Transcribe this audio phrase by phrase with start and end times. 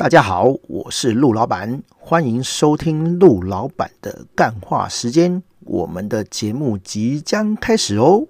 [0.00, 5.42] 大家好，我是陆老板，欢迎收听陆老板的干话时间。
[5.66, 8.26] 我们的节目即将开始哦。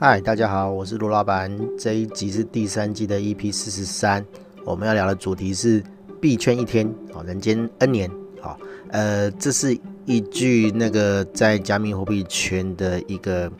[0.00, 1.54] 嗨，大家好，我是陆老板。
[1.78, 4.24] 这一集是第三季的 EP 四十三，
[4.64, 5.84] 我们要聊的主题是
[6.22, 8.10] 币圈一天，哦，人间 N 年，
[8.40, 8.58] 好，
[8.88, 13.52] 呃，这是一句那个在加密货币圈的一个。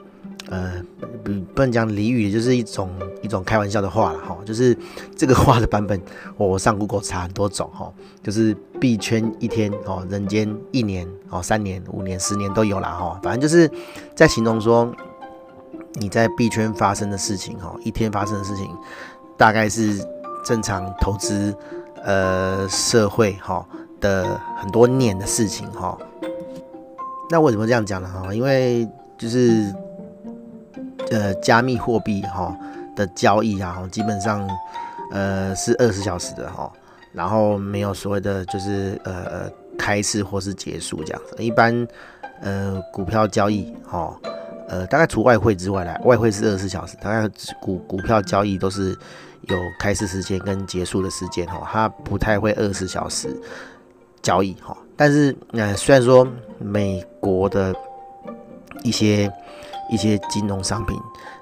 [0.50, 0.82] 呃，
[1.22, 2.90] 不不能讲俚语，就是一种
[3.22, 4.34] 一种开玩笑的话了哈。
[4.46, 4.74] 就是
[5.14, 6.00] 这个话的版本，
[6.38, 7.92] 我上 Google 查很多种哈。
[8.23, 13.20] 就是币圈一天哦，人间一年哦，三年、五年、十年都有啦哈。
[13.23, 13.70] 反正就是
[14.14, 14.90] 在形容说
[15.95, 18.70] 你在币圈发生的事情哈，一天发生的事情，
[19.37, 20.02] 大概是
[20.42, 21.54] 正常投资
[22.02, 23.66] 呃社会哈
[24.01, 25.98] 的很多年的事情哈。
[27.28, 28.09] 那为什么这样讲呢？
[28.09, 29.70] 哈，因为就是。
[31.11, 32.55] 呃，加密货币哈
[32.95, 34.47] 的交易啊，基本上
[35.11, 36.71] 呃是二十小时的哈，
[37.13, 41.43] 然后没有所谓的就是呃呃开市或是结束这样子。
[41.43, 41.87] 一般
[42.43, 44.15] 呃股票交易哈，
[44.68, 47.27] 呃大概除外汇之外来，外汇是二十小时，大概
[47.59, 48.90] 股股票交易都是
[49.43, 53.35] 有开市时间跟结束的时间哈，它不太会二十小时
[54.21, 54.77] 交易哈。
[54.95, 56.27] 但是呃虽然说
[56.59, 57.74] 美国的
[58.83, 59.33] 一些。
[59.88, 60.98] 一些金融商品，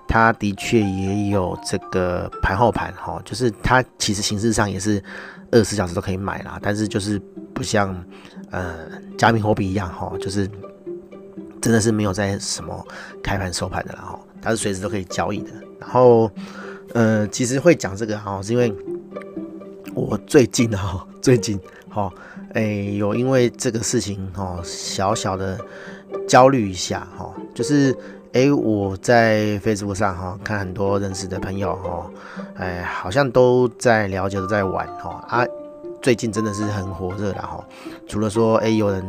[0.06, 5.02] 它的确也有这个盘后盘哈，就是它其实形式上也是
[5.50, 7.20] 二十四小时都可以买啦，但是就是
[7.52, 8.04] 不像
[8.50, 10.48] 呃加密货币一样哈，就是
[11.60, 12.86] 真的是没有在什么
[13.22, 15.50] 开盘收盘的啦哈，它是随时都可以交易的。
[15.80, 16.30] 然后
[16.94, 18.72] 呃，其实会讲这个哈，是因为
[19.94, 21.58] 我最近哈， 最近
[21.88, 22.08] 哈，
[22.54, 25.58] 哎有因为这个事情哈，小小的
[26.28, 27.96] 焦虑一下哈，就是。
[28.36, 32.10] 哎，我在 Facebook 上哈看很多认识的朋友哈，
[32.56, 35.42] 哎，好像都在了解，都在玩哈啊。
[36.02, 37.64] 最近真的是很火热的哈，
[38.06, 39.02] 除了说哎有人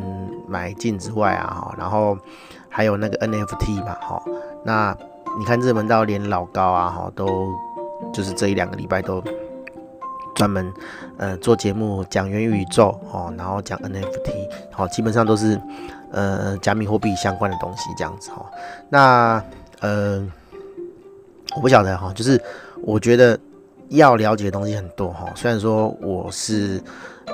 [0.47, 2.17] 买进之外啊哈，然后
[2.69, 4.23] 还有那个 NFT 嘛哈。
[4.63, 4.97] 那
[5.37, 7.49] 你看热门到连老高啊哈都
[8.13, 9.21] 就是这一两个礼拜都
[10.35, 10.73] 专门
[11.17, 14.31] 呃做节目讲元宇宙哈，然后讲 NFT
[14.71, 15.59] 好，基本上都是。
[16.11, 18.45] 呃，加密货币相关的东西这样子哈，
[18.89, 19.43] 那
[19.81, 20.25] 呃，
[21.55, 22.41] 我不晓得哈，就是
[22.81, 23.37] 我觉得
[23.89, 25.25] 要了解的东西很多哈。
[25.35, 26.81] 虽然说我是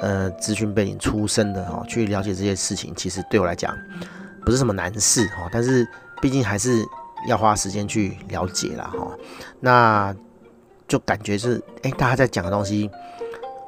[0.02, 3.76] 呃资讯背景出身的哈，去了解这些事情，其实对我来讲
[4.44, 5.48] 不是什么难事哈。
[5.52, 5.88] 但是
[6.22, 6.84] 毕竟还是
[7.28, 9.08] 要花时间去了解啦哈。
[9.60, 10.16] 那
[10.88, 12.90] 就感觉是哎，大家在讲的东西，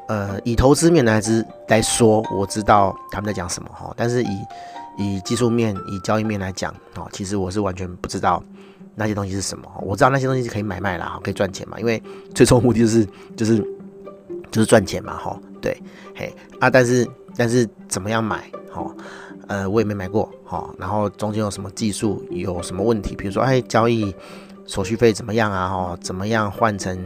[0.08, 4.38] 呃，以投资面来之来说，我知道他们在讲什么哈，但是以
[4.97, 8.41] 以技术面、以交易面来讲，哦，其实我是完全不知道
[8.95, 9.69] 那些东西是什么。
[9.81, 12.01] 我知道那些东西是可以买卖啦，可以赚钱嘛，因为
[12.33, 13.57] 最终目的就是就是
[14.51, 15.78] 就是赚钱嘛，哈，对，
[16.16, 18.89] 嘿啊，但是但是怎么样买，哈，
[19.47, 24.16] 呃，我也没买过，哈，然后中间有什么技术有什么问题，比如说哎，交易
[24.66, 26.97] 手续费怎么样啊，哈，怎么样换成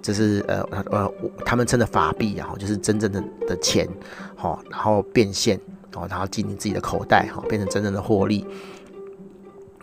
[0.00, 1.12] 就是呃呃
[1.44, 3.88] 他们称的法币啊，就是真正的的钱，
[4.36, 5.58] 哈，然后变现。
[5.94, 8.46] 哦，然后进你自己的口袋，哈，变成真正的获利，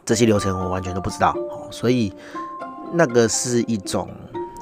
[0.05, 2.13] 这些流程我完全都不知道，哦，所以
[2.93, 4.09] 那个是一种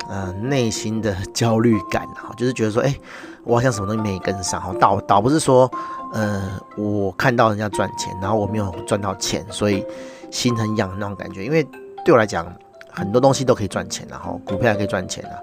[0.09, 2.95] 呃内心的 焦虑感，哈，就是觉得说，哎，
[3.43, 5.69] 我好像什么东西没跟上，哈，倒倒不是说，
[6.13, 9.85] 呃，我看到人家赚钱，然后我没有赚到钱，所以
[10.31, 11.63] 心很痒那种感觉，因为
[12.05, 12.45] 对我来讲，
[12.91, 15.33] 很多东西都可以赚钱，然后股票也可以赚钱啊，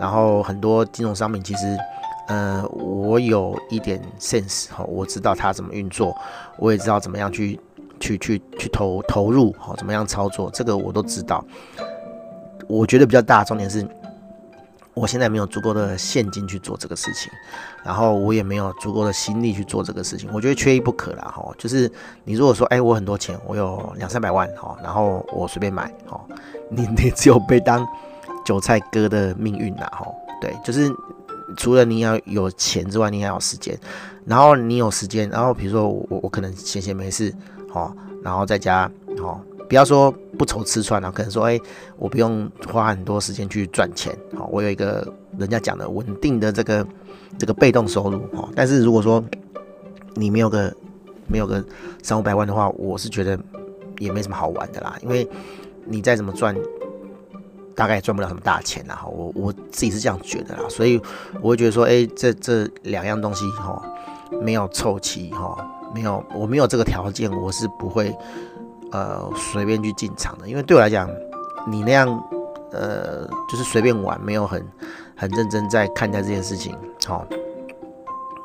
[0.00, 1.76] 然后很多金融商品其实。
[2.26, 6.16] 呃，我有一点 sense 哈，我知道它怎么运作，
[6.58, 7.60] 我也知道怎么样去
[8.00, 11.44] 去去去投投入哈，怎么样操作，这个我都知道。
[12.66, 13.86] 我觉得比较大重点是，
[14.94, 17.30] 我现在没有足够的现金去做这个事情，
[17.84, 20.30] 然后我也没有足够的心力去做这个事情。
[20.32, 21.92] 我觉得缺一不可啦哈，就是
[22.24, 26.18] 你如果说，哎，我很多钱，我有两三百万哈，然后我随便买哈，
[26.70, 27.86] 你 你只有被当
[28.46, 30.06] 韭菜割的命运啦哈，
[30.40, 30.90] 对，就是。
[31.56, 33.78] 除了你要有钱之外，你还有时间。
[34.26, 37.30] 然后你有时间，然后比如说我我可能闲闲没事，
[37.72, 39.38] 哦，然后在家，哦，
[39.68, 41.60] 不要说不愁吃穿啊，可能说，哎，
[41.98, 45.06] 我不用花很多时间去赚钱，好，我有一个
[45.38, 46.86] 人家讲的稳定的这个
[47.38, 49.22] 这个被动收入，哦，但是如果说
[50.14, 50.74] 你没有个
[51.26, 51.62] 没有个
[52.02, 53.38] 三五百万的话，我是觉得
[53.98, 55.28] 也没什么好玩的啦，因为
[55.84, 56.56] 你再怎么赚。
[57.74, 61.00] 大概赚不了什么大钱啦，哈，我我自己是这样觉得啦，所以
[61.40, 63.82] 我会觉得说，哎，这这两样东西哈，
[64.40, 65.56] 没有凑齐哈，
[65.94, 68.16] 没有我没有这个条件，我是不会
[68.92, 71.10] 呃随便去进场的，因为对我来讲，
[71.66, 72.08] 你那样
[72.72, 74.64] 呃，就是随便玩，没有很
[75.16, 76.76] 很认真在看待这件事情，
[77.06, 77.26] 好，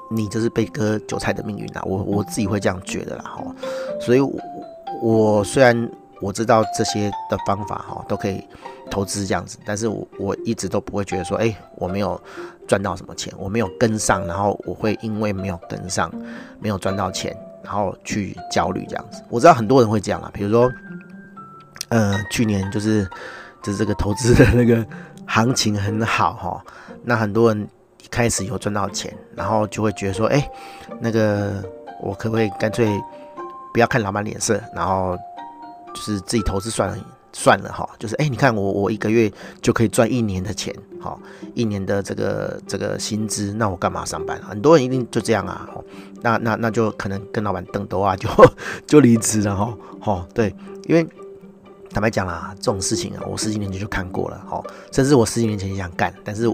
[0.09, 1.81] 你就是被割韭菜的命运啦。
[1.85, 3.43] 我我自己会这样觉得啦，哈，
[3.99, 4.33] 所以我，
[5.01, 5.89] 我虽然
[6.21, 8.43] 我知道这些的方法哈都可以
[8.89, 12.21] 投资这样子，但是我我一直都不会觉得说，哎，我没有
[12.67, 16.11] 赚到什么钱，我没有跟上，然后我会因为没有跟上，
[16.59, 17.35] 没有赚到钱。
[17.61, 20.71] 然后去焦虑这样子，我知道很多人会这样啊，比如说，
[21.89, 23.07] 呃，去年就是
[23.61, 24.83] 就是这个投资的那个
[25.27, 26.63] 行情很好哈，
[27.03, 27.67] 那很多人
[28.01, 30.49] 一开始有赚到钱，然后就会觉得说，哎，
[31.01, 31.61] 那个
[32.01, 32.89] 我可不可以干脆
[33.73, 35.15] 不要看老板脸色，然后
[35.93, 36.97] 就是自己投资算了。
[37.31, 39.31] 算了哈，就是哎、你看我我一个月
[39.61, 41.19] 就可以赚一年的钱，好，
[41.53, 44.39] 一年的这个这个薪资，那我干嘛上班？
[44.41, 45.67] 很多人一定就这样啊，
[46.21, 48.29] 那那那就可能跟老板瞪兜啊，就
[48.87, 50.53] 就离职了哈，好，对，
[50.87, 51.07] 因为
[51.91, 56.47] 坦白讲啦，这种事情啊，我十几年前就看过了，好，甚至我十几年前也想干，但是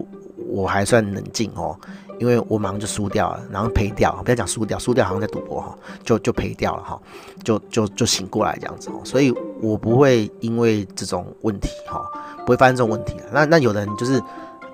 [0.48, 1.78] 我还算冷静哦。
[2.18, 6.98] 因为我马上就输掉了，然后赔掉，不要讲输掉，输掉好像在赌博哈，就就赔掉了哈，
[7.44, 12.02] 就就就醒过来这样子哦，所以我不会因为这种问题哈，
[12.46, 13.18] 不会发生这种问题。
[13.34, 14.24] 那那有人就是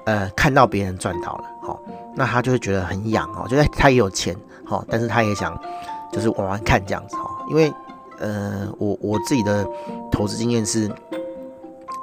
[0.06, 1.80] 呃看到别人赚到了哈，
[2.16, 5.60] 那他就会觉得很痒哦，就是他也有钱哈，但是他也想
[6.12, 7.74] 就是玩玩看这样子哈，因为
[8.20, 9.68] 呃我我自己的
[10.12, 10.88] 投资经验是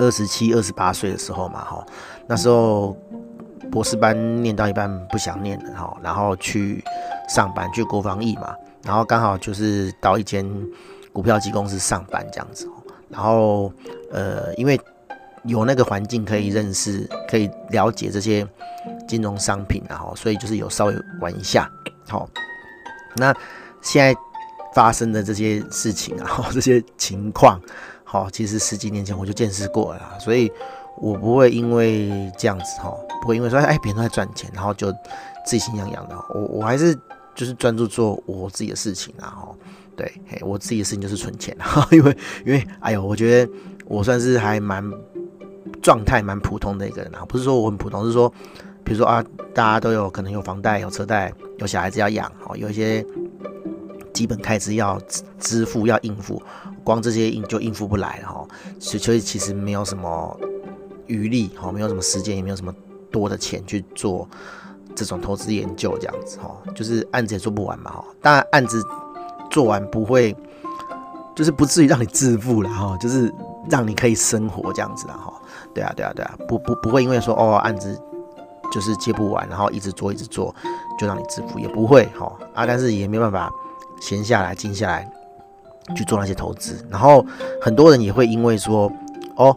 [0.00, 1.86] 二十七、二十八岁的时候嘛哈，
[2.26, 2.96] 那时候。
[3.70, 6.82] 博士班念到一半不想念了哈，然后去
[7.28, 10.44] 上班去国防役嘛，然后刚好就是到一间
[11.12, 12.68] 股票机公司上班这样子，
[13.08, 13.72] 然后
[14.10, 14.80] 呃因为
[15.44, 18.46] 有那个环境可以认识，可以了解这些
[19.06, 21.70] 金融商品，然后所以就是有稍微玩一下，
[22.08, 22.28] 好，
[23.16, 23.34] 那
[23.82, 24.18] 现在
[24.74, 27.60] 发生的这些事情啊，这些情况，
[28.04, 30.50] 好，其实十几年前我就见识过了，所以。
[31.00, 34.90] 我不会因为这样子哈，不会因为说哎别人都在赚钱，然后就
[35.44, 36.16] 自己心痒痒的。
[36.34, 36.94] 我我还是
[37.34, 39.48] 就是专注做我自己的事情啊哈。
[39.96, 40.12] 对，
[40.42, 42.16] 我自己的事情就是存钱哈，因为
[42.46, 43.52] 因为哎呦，我觉得
[43.86, 44.84] 我算是还蛮
[45.82, 48.32] 状态蛮普通的一个人啊，不是说我很普通，是说
[48.84, 53.04] 比如说啊，大家都有可能有房贷、有车贷、有小孩子要养哈，有一些
[54.14, 54.96] 基本开支要
[55.40, 56.40] 支付要应付，
[56.84, 58.46] 光这些应就应付不来了哈，
[58.78, 60.38] 所以其实没有什么。
[61.08, 62.72] 余力哈，没有什么时间，也没有什么
[63.10, 64.28] 多的钱去做
[64.94, 68.04] 这种投资研究，这样子哈，就是案子也做不完嘛哈。
[68.22, 68.82] 当然案子
[69.50, 70.36] 做完不会，
[71.34, 73.32] 就是不至于让你致富了哈，就是
[73.70, 75.32] 让你可以生活这样子了哈。
[75.74, 77.98] 对啊，对啊，对啊，不不不会因为说哦案子
[78.70, 80.54] 就是接不完，然后一直做一直做
[80.98, 83.50] 就让你致富，也不会哈啊，但是也没办法
[84.00, 85.10] 闲下来静下来
[85.96, 86.84] 去做那些投资。
[86.90, 87.24] 然后
[87.62, 88.92] 很多人也会因为说
[89.36, 89.56] 哦。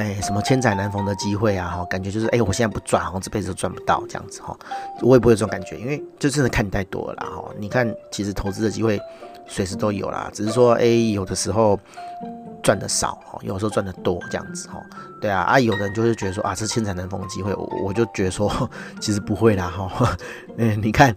[0.00, 1.68] 哎，什么千载难逢的机会啊？
[1.68, 4.56] 哈，感觉就是哎，我现在不赚，好像这辈子都赚不到这样子哈。
[5.02, 7.44] 我也不会有这种感觉，因为就真的看太多了啦哈。
[7.58, 8.98] 你看，其实投资的机会
[9.46, 11.78] 随时都有啦，只是说哎，有的时候
[12.62, 14.80] 赚的少哈，有时候赚的多这样子哈。
[15.20, 18.50] 对啊，啊，有的人就是觉得说啊，这是千载难逢的机会，我我就觉得说
[19.00, 20.16] 其实不会啦哈。
[20.56, 21.14] 嗯， 你看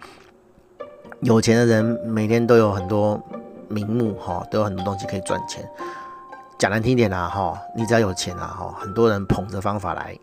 [1.22, 3.18] 有钱的人每天都有很多
[3.70, 5.66] 名目哈，都有很多东西可以赚钱。
[6.64, 10.18] 讲难听点啦，哈，你只要有钱啊，哈，很多人捧着方法来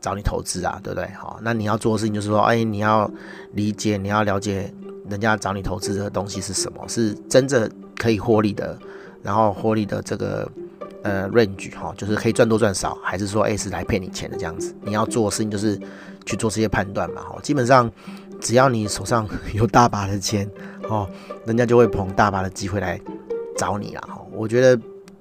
[0.00, 1.08] 找你投资啊，对不对？
[1.14, 3.08] 好，那你要做的事情就是说，哎，你要
[3.52, 4.74] 理解，你要了解
[5.08, 8.76] 人家找你投资的东西是什么，是真正可以获利的，
[9.22, 10.50] 然后获利的这个
[11.04, 14.74] 呃 range 哈，就是可以赚多赚少，还是说哎是来骗你钱的这样子？
[14.82, 15.80] 你要做的事情就是
[16.24, 17.88] 去做这些判断嘛，哈，基本上
[18.40, 19.24] 只要你手上
[19.54, 20.50] 有大把的钱，
[20.88, 21.08] 哦，
[21.44, 23.00] 人家就会捧大把的机会来
[23.56, 24.76] 找你啦，哈，我觉得。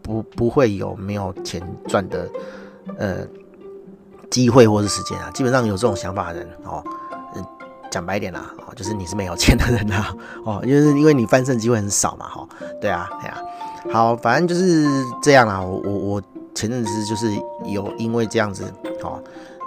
[0.06, 2.30] 不不会有没有钱赚的
[3.00, 3.18] 呃
[4.30, 6.84] 机会或是时间啊，基本上有这种想法的人哦，
[7.90, 12.48] 讲白一点啦，哦，就是你是没有钱的人呐， 哦，就是因为你翻身机会很少嘛，哈，
[12.80, 13.42] 对啊，对啊，
[13.92, 14.86] 好，反正就是
[15.24, 16.22] 这样啦，我我我
[16.54, 17.34] 前阵子就是
[17.66, 18.64] 有因为这样子，
[19.02, 19.20] 哦，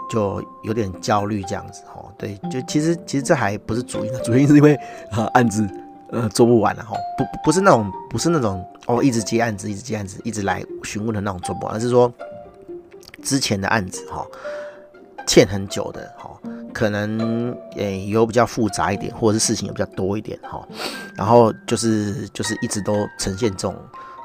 [0.08, 4.76] 就有点焦虑这样子，哦，对，就其实其实这还不是主因，主因是因为
[5.10, 5.68] 啊案子。
[6.10, 12.10] 呃，做不完了哈，不不是那种，不是那种哦，一直接案子，一直接案子，一直来询问的那种做不完，而是说
[13.22, 14.26] 之前的案子哈，
[15.26, 16.30] 欠很久的哈，
[16.72, 20.66] 可能诶有比较复杂一点，或者是事情也比较多一点哈，
[21.14, 23.76] 然后就是就是一直都呈现这种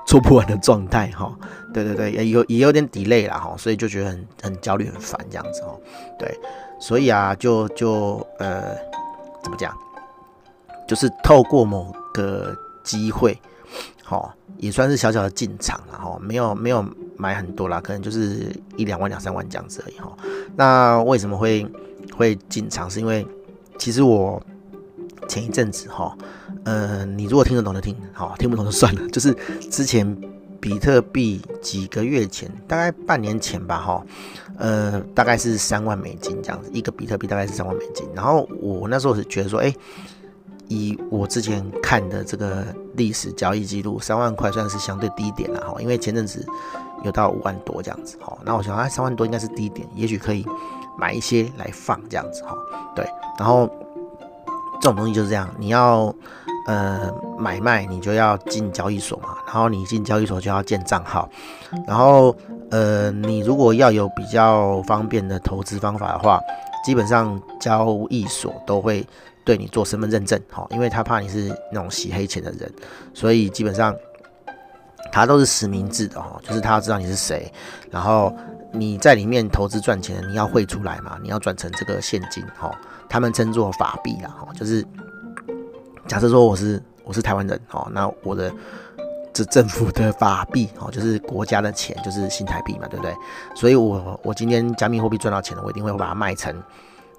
[0.06, 1.36] 做不完的状态哈，
[1.74, 5.76] 对对对，也有也有点 delay 啦哈，所以就觉得很很焦虑很烦这样子哈，
[6.18, 6.34] 对，
[6.80, 8.74] 所以啊就就呃
[9.44, 9.76] 怎么讲？
[10.94, 13.36] 就是透过某个机会，
[14.08, 16.86] 齁，也算是小小的进场了齁，没有没有
[17.18, 20.12] 买很多啦，可能就是一两万两三万这样子而已齁。
[20.56, 21.66] 那为什么会
[22.16, 22.88] 会进场？
[22.88, 23.26] 是因为
[23.80, 24.40] 其实我
[25.28, 26.14] 前一阵子齁，
[26.64, 29.10] 呃，你如果听得懂就听，好，听不懂就算了。
[29.10, 29.36] 就是
[29.72, 30.16] 之前
[30.62, 34.04] 比特币几个月前，大概半年前吧齁，
[34.60, 38.08] 呃，大概是三万美金这样子，一个比特币大概是三万美金。
[38.14, 39.74] 然后我那时候是觉得说，哎、
[40.74, 42.66] 以我之前看的这个
[42.96, 46.44] 历史交易记录，三万块算是相对低点了哈，因为前阵子
[47.04, 50.44] 有到五万多这样子哈，那我想啊，三万多应该是低点，也许可以
[50.98, 52.56] 买一些来放这样子哈，
[52.96, 53.70] 对，然后
[54.82, 56.14] 这种东西就是这样，你要
[56.66, 61.30] 呃买卖，你就要进交易所嘛，然后你进交易所就要建账号，
[61.86, 62.36] 然后
[62.72, 66.40] 呃你如果要有比较方便的投资方法的话，
[66.84, 69.06] 基本上交易所都会。
[69.46, 72.72] 对你做身份认证，好，因为他怕你是那种洗黑钱的人，
[73.14, 73.94] 所以基本上
[75.12, 77.52] 他都是实名制的哈，就是他要知道你是谁，
[77.92, 78.34] 然后
[78.72, 82.74] 你在里面投资赚钱，你要汇出来嘛，你要转成这个现金，哈，
[83.10, 84.84] 他们称作法币啦，哈，就是
[86.08, 88.52] 假设说我是我是台湾人，哈，那我的
[89.34, 93.14] 这政府的法币，哈，就是国家的钱，就是新台币嘛，对不对？
[93.54, 96.56] 所以我我今天加密货币赚到钱了，我一定会把它卖成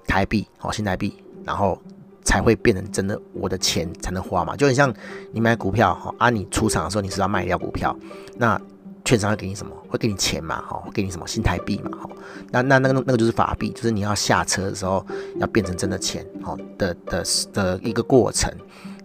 [0.07, 1.15] 台币，好，新台币，
[1.45, 1.79] 然后。
[2.25, 4.93] 才会变成真的，我的钱才能花嘛，就很像
[5.31, 7.95] 你买股票哈，啊，你出场的时候你是要卖掉股票，
[8.35, 8.59] 那
[9.05, 9.71] 券商会给你什么？
[9.87, 12.09] 会给你钱嘛，哈，给你什么新台币嘛，哈，
[12.49, 15.05] 那那那个那个就是法币，就是你要下车的时候
[15.37, 18.51] 要变成真的钱，哈的的的一个过程。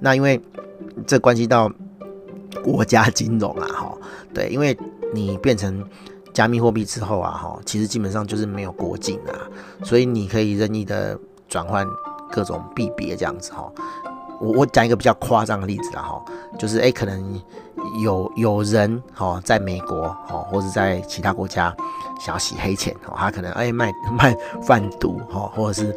[0.00, 0.40] 那因为
[1.06, 1.70] 这关系到
[2.64, 3.98] 国家金融啊，哈，
[4.32, 4.76] 对，因为
[5.12, 5.84] 你变成
[6.32, 9.36] 加密货币之后啊，哈，其实基本上就是没有国境啊，
[9.84, 11.86] 所以你可以任意的转换。
[12.30, 13.70] 各种币别这样子哈，
[14.40, 16.22] 我我讲一个比较夸张的例子啦哈，
[16.58, 17.42] 就是哎、可能
[18.02, 21.74] 有有人哈在美国哈，或者在其他国家
[22.20, 25.96] 想要洗黑钱哈，他可能哎、卖 卖贩毒哈，或者是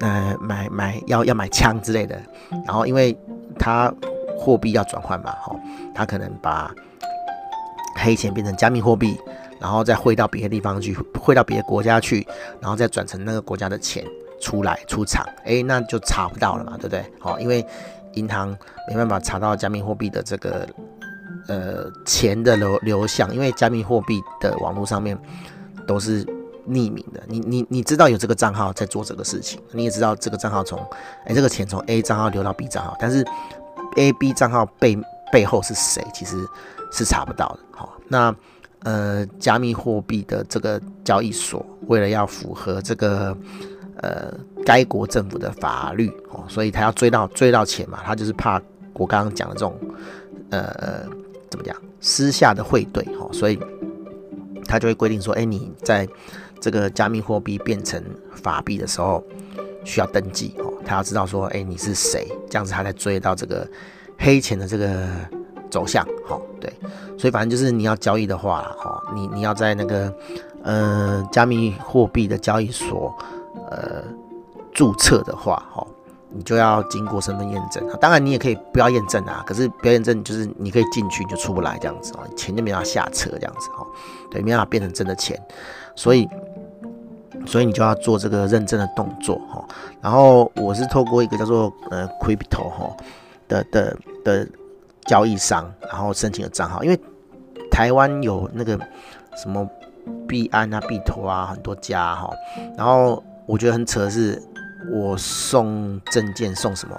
[0.00, 2.20] 呃买买要要买枪之类的，
[2.66, 3.16] 然后因为
[3.58, 3.92] 他
[4.38, 5.54] 货币要转换嘛哈，
[5.94, 6.70] 他可能把
[7.96, 9.18] 黑钱变成加密货币，
[9.60, 12.26] 然后再汇到别的地方去，汇到别的国家去，
[12.60, 14.04] 然后再转成那个国家的钱。
[14.40, 17.04] 出来出场，哎、欸，那就查不到了嘛，对不对？
[17.18, 17.64] 好，因为
[18.14, 18.56] 银行
[18.88, 20.66] 没办法查到加密货币的这个
[21.48, 25.16] 呃钱的流流向，因为加密货币的网络上面
[25.86, 26.24] 都是
[26.66, 27.20] 匿名的。
[27.26, 30.78] 你你你知道有这个账号在做这个事情，你也知道这个账号从
[31.26, 33.24] 哎这个钱从 A 账号流到 B 账号，但是
[33.96, 34.98] A、B 账号背
[35.30, 36.36] 背后是谁，其实
[36.90, 37.58] 是查不到的。
[37.72, 38.34] 好，那
[38.84, 43.36] 呃加密货币的这个交易所为了要符合这个。
[44.00, 44.32] 呃，
[44.64, 48.62] 该国政府的法律哦，所以他要追到追到钱嘛，他就是怕
[48.94, 49.76] 我刚刚讲的这种
[50.50, 51.04] 呃
[51.50, 53.58] 怎么讲私下的汇兑哦，所以
[54.66, 56.08] 他就会规定说，哎，你在
[56.60, 58.00] 这个加密货币变成
[58.36, 59.20] 法币的时候
[59.84, 63.66] 需要登记哦，他要知道说，哎，你是谁，这样子他才追到这个
[64.16, 65.08] 黑钱的这个
[65.68, 66.72] 走向，好，对，
[67.18, 70.14] 所以反正就是你要交易的话，哈，你你要在那个
[70.62, 73.12] 呃加密货币的交易所。
[73.70, 74.02] 呃，
[74.72, 75.86] 注册的话，哈，
[76.30, 77.96] 你就要经过身份验证啊。
[78.00, 79.42] 当然，你也可以不要验证啊。
[79.46, 83.86] 可是不要验证，就是你可以进去你就出不来这样子哦，钱就没法下车这样子哈。
[84.30, 85.38] 对，没办法变成真的钱，
[85.94, 86.28] 所以，
[87.46, 89.62] 所以你就要做这个认证的动作哈。
[90.00, 92.96] 然后我是透过一个叫做呃 Crypto 哈
[93.48, 94.48] 的的的
[95.06, 96.98] 交易商，然后申请了账号，因为
[97.70, 98.78] 台湾有那个
[99.36, 99.68] 什么
[100.26, 102.30] 币安啊、币投啊很多家哈，
[102.76, 103.22] 然后。
[103.48, 104.40] 我觉得很扯的是，
[104.92, 106.94] 我送证件送什么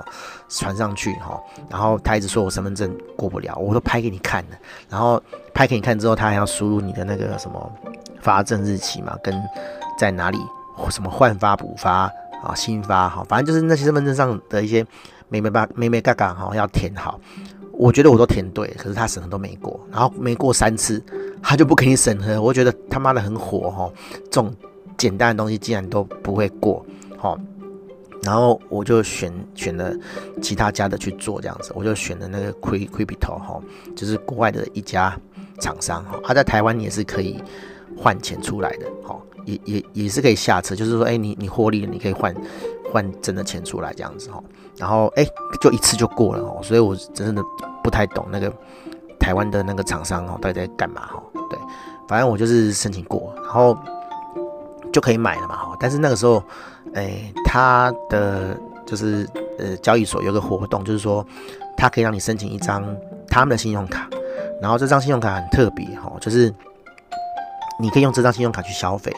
[0.50, 1.40] 传上去哈，
[1.70, 4.58] 然后他一直说我身份证过不了，我都拍给你看了，
[4.90, 5.22] 然后
[5.54, 7.72] 拍给你看之后，他还要输入你的那个什么
[8.22, 9.40] 发证日期嘛，跟
[9.98, 10.40] 在哪里
[10.90, 12.12] 什么换发补发
[12.44, 14.84] 啊新发哈，反正就是那些身份证上的一些
[15.30, 17.20] 眉眉巴眉眉角角哈要填好，
[17.74, 21.00] 我觉得我都填对，可是他审核都没过，然后没过三次，
[21.44, 23.92] 他就不给你审核，我觉得他妈的很火哈，
[24.32, 24.52] 这种。
[25.00, 26.86] 简单的东西竟然都不会过，
[27.18, 27.40] 好，
[28.22, 29.96] 然后我就选选了
[30.42, 33.62] 其他家的去做这样子，我就选了那个 Crypto 哈，
[33.96, 35.18] 就是国外的一家
[35.62, 37.42] 厂商哈，他在台湾也是可以
[37.98, 42.36] 换钱出来的，哈，也也也是可以下车，就是说，哎，你你获利了，你可以换
[42.92, 44.44] 换真的钱出来这样子哈，
[44.76, 45.26] 然后哎，
[45.62, 47.42] 就一次就过了哦，所以我真的
[47.82, 48.54] 不太懂那个
[49.18, 51.58] 台湾的那个厂商哦，到底在干嘛哈，对，
[52.06, 53.78] 反正我就是申请过，然后。
[55.00, 55.78] 就可以买了嘛，哈！
[55.80, 56.44] 但是那个时候，
[56.94, 58.54] 哎、他的
[58.86, 59.26] 就是
[59.58, 61.26] 呃交易所有个活动，就是说，
[61.78, 62.84] 他可以让你申请一张
[63.30, 64.10] 他们的信用卡，
[64.62, 66.54] 然后这张信用卡很特别哈，就是
[67.80, 69.10] 你可以用这张信用卡去消费，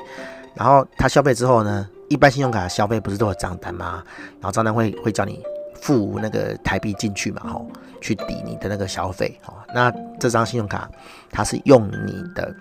[0.54, 4.04] 然后他消费之后呢，一般信用卡消费不是都有账单吗？
[4.40, 5.42] 然后账单会会叫你
[5.82, 7.60] 付那个台币进去嘛，哈，
[8.02, 9.52] 去抵你的那个消费，哈。
[9.74, 10.88] 那这张信用卡
[11.32, 12.54] 它是用你的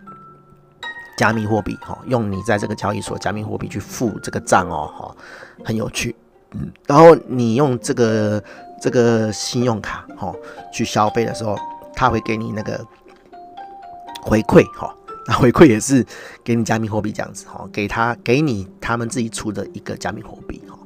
[1.21, 5.15] 加密货币，哈，用你在这个交易所加密货币去付这个账哦，哈，
[5.63, 6.17] 很有趣。
[6.53, 8.43] 嗯，然后你用这个
[8.81, 10.35] 这个信用卡，哈，
[10.73, 11.59] 去消费的时候，
[11.95, 12.83] 他会给你那个
[14.23, 14.97] 回馈，哈，
[15.27, 16.03] 那回馈也是
[16.43, 20.79] 给你加密货币这样子，哈，给他给你他们自己出的一个加密货币，哈，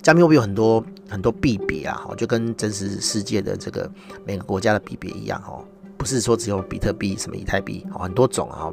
[0.00, 3.90] 加密货币有很多很多币别啊，哈，就跟真实世界的这个
[4.24, 5.62] 每个国家的币别一样，哈，
[6.02, 8.68] 不是说只有比特币、什么以太币，哦，很多种啊，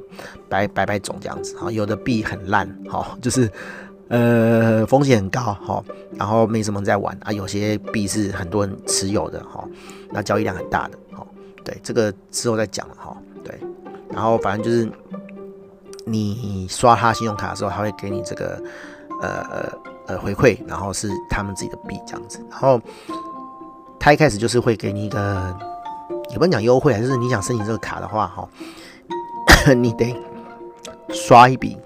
[0.50, 3.50] 百百百种这样子，哈，有的币很烂，哈， 就是
[4.08, 5.84] 呃风险很高，哈，
[6.18, 9.64] 然后没什么人在玩啊，有些币是很多人持有的，哈，
[10.12, 11.26] 那交易量很大的，哈。
[11.64, 13.16] 对，这个之后再讲了哈。
[13.44, 13.54] 对，
[14.12, 14.90] 然后反正就是
[16.06, 18.60] 你刷他信用卡的时候，他会给你这个
[19.22, 19.72] 呃
[20.08, 22.40] 呃回馈，然后是他们自己的币这样子。
[22.50, 22.82] 然后
[24.00, 25.56] 他一开始就是会给你一个，
[26.32, 28.48] 也不能讲优惠，就是你想申请这个卡的话哈，
[29.76, 30.16] 你得
[31.10, 31.78] 刷一笔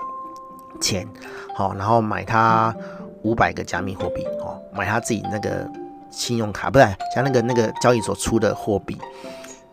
[0.82, 1.08] 钱，
[1.56, 2.76] 好，然后买他
[3.24, 5.70] 五百个加密货币，哦，买他自己那个
[6.12, 8.98] 信用卡，不是像那个那个交易所出的货币。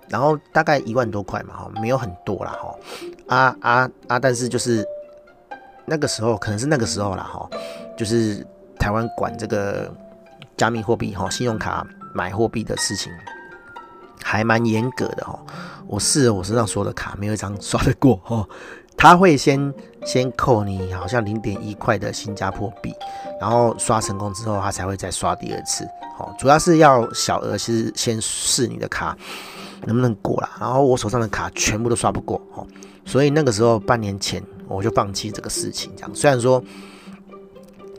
[0.08, 2.74] 然后大概一万多块嘛，哈，没有很多啦，哈，
[3.28, 4.18] 啊啊啊！
[4.18, 4.84] 但是就是
[5.86, 7.48] 那个时候，可能是那个时候啦，哈，
[7.96, 8.44] 就是
[8.76, 9.88] 台湾管这个
[10.56, 13.12] 加密货币，哈，信用卡买货币的事情
[14.22, 15.38] 还蛮严格的，哈。
[15.86, 18.46] 我试了我身上所有的卡，没有一张刷得过，哈。
[18.96, 19.72] 他会先
[20.04, 22.94] 先扣你好像零点一块的新加坡币，
[23.40, 25.84] 然后刷成功之后，他才会再刷第二次，
[26.18, 26.34] 哦。
[26.38, 29.16] 主要是要小额是先试你的卡。
[29.86, 30.50] 能不能过啦？
[30.60, 32.66] 然后我手上的卡全部都刷不过，哦，
[33.06, 35.90] 所以那个时候半年前我就放弃这个事情。
[35.96, 36.62] 这样虽然说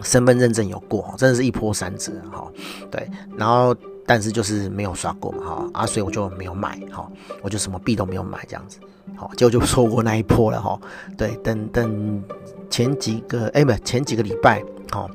[0.03, 2.47] 身份认证有过，真的是一波三折，哈，
[2.91, 3.09] 对。
[3.35, 3.75] 然后
[4.11, 7.09] 但是就是没有刷过嘛，哈啊，所以我就没有买，哈，
[7.41, 8.77] 我就什么币都没有买，这样子，
[9.15, 10.77] 好，结果就错过那一波了，哈。
[11.17, 12.21] 对，等等
[12.69, 15.09] 前几个，哎，不，前几个礼拜，好，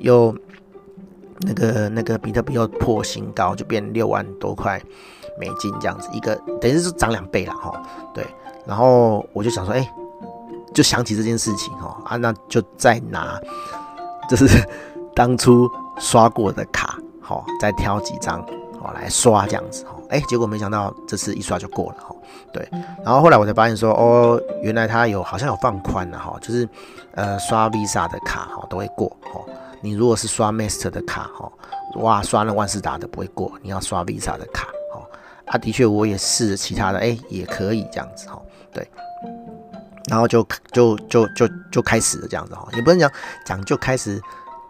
[0.00, 0.36] 又
[1.40, 4.78] 那个那个比特币又破新高，就变六万多块。
[5.40, 7.72] 美金这样子一个，等于是涨两倍了哈。
[8.12, 8.22] 对，
[8.66, 9.90] 然后我就想说，哎、
[10.74, 13.40] 就想起这件事情哈啊，那就再拿，
[14.28, 14.46] 就是
[15.14, 15.66] 当初
[15.98, 16.98] 刷过的卡，
[17.32, 18.40] 哦，再挑几张
[18.80, 20.02] 哦来刷这样子哦。
[20.10, 22.14] 哎、结果没想到这次一刷就过了哈。
[22.52, 22.68] 对，
[23.02, 26.68] 然后后来我才发现说，哦，原来它有好像有放宽了哈，就是
[27.14, 29.40] 呃刷 Visa 的卡哈都会过哈。
[29.80, 31.50] 你如果是刷 Master 的卡哈，
[31.96, 35.00] 哇，刷了万事达的不会过，你要刷 Visa 的卡哈。
[35.46, 38.40] 啊，的确，我也试其他的，哎、也可以这样子哈，
[38.70, 38.86] 对，
[40.08, 43.10] 然后就就就就就开始了这样子哈，也不能讲
[43.46, 44.20] 讲就开始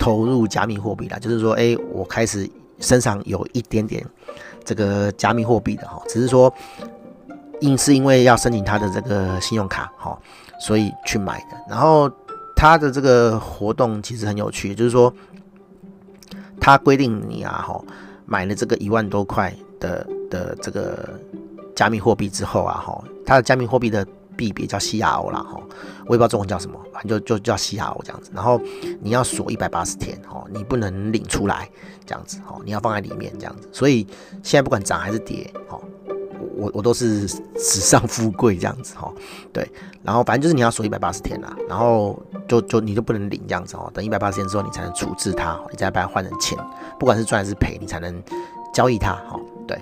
[0.03, 4.05] 投入加密货币了，就是说，哎、我开始身上有一点点
[4.65, 6.53] 这个加密货币的哈，只是说
[7.61, 10.19] 因是因为要申请他的这个信用卡哈，
[10.59, 11.57] 所以去买的。
[11.69, 12.11] 然后
[12.57, 15.15] 他的这个活动其实很有趣，就是说
[16.61, 17.81] 他规定你啊哈，
[18.27, 20.05] 买了这个一万多块的。
[20.33, 21.21] 的这个
[21.77, 24.03] 加密货币之后啊，哈，他的加密货币的
[24.37, 25.61] 币别叫 CRO 啦，哈，
[26.07, 28.31] 我也不知道中文叫什么，反正就就叫 CRO 这样子。
[28.35, 28.61] 然后
[29.01, 31.68] 你要锁一百八十天，哈，你不能领出来
[32.07, 33.68] 这样子，哈，你要放在里面这样子。
[33.73, 34.07] 所以
[34.42, 35.79] 现在不管涨还是跌，哈，
[36.57, 39.12] 我我都是史上富贵这样子，哈，
[39.53, 39.71] 对。
[40.03, 46.59] 然后反正就是你要锁一百八十天啦，然后就就你就不能领这样子，哦，等一百八十天之后你才能处置它，你再把它换成钱，
[46.99, 48.21] 不管是赚还是赔，你才能
[48.75, 49.79] 交易它，哈，对。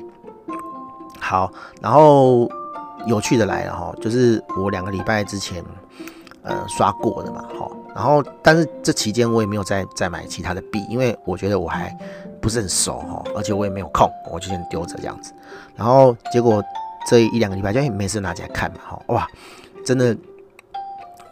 [1.18, 2.50] 好，然后
[3.06, 5.64] 有趣的来了哈，就是我两个礼拜之前，
[6.42, 11.96] 呃，刷过的嘛，哈，然后但是这期间我也没有再再买其他的币，因为我觉得我还
[12.40, 15.32] 不是很熟哈，而且我也没有空，我就先丢着这样子。
[15.76, 16.62] 然后结果
[17.08, 19.26] 这一两个礼拜就没事拿起来看嘛，哈，哇，
[19.84, 20.16] 真的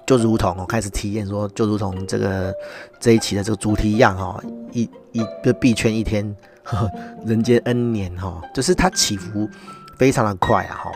[0.06, 2.54] 就如同我开始体验说，就如同这个
[2.98, 4.40] 这一期的这个主题一样哈，
[4.72, 6.90] 一一个币圈一天，呵呵
[7.26, 9.48] 人间 N 年哈，就是它起伏。
[9.98, 10.92] 非常的快啊哈，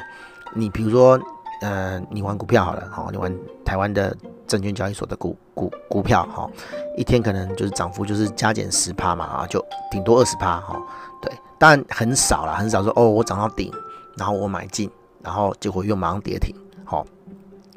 [0.54, 1.18] 你比如说，
[1.60, 3.34] 呃，你玩股票好了好，你玩
[3.64, 6.50] 台湾的证券交易所的股股股票哈，
[6.96, 10.80] 一天可能就是涨幅就是加减十趴嘛啊，就顶多二十趴哈，
[11.20, 13.72] 对，当然很少啦，很少说哦，我涨到顶，
[14.16, 14.90] 然后我买进，
[15.22, 17.06] 然后结果又马上跌停，好，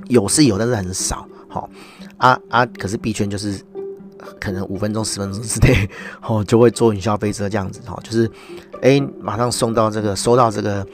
[0.08, 1.70] 有是有，但是很少，好，
[2.18, 3.64] 啊啊，可是币圈就是
[4.40, 5.90] 可能五分钟十分钟之内，
[6.28, 8.30] 哦，就会坐云霄飞车这样子哈，就是。
[8.82, 10.86] 哎，马上送到这个，收到这个